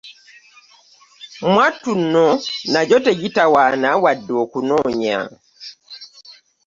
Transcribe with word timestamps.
Mwattu 1.51 1.91
nno 2.01 2.27
nagyo 2.71 2.97
tegitawaana 3.05 3.89
wadde 4.03 4.33
okunonya. 4.43 5.17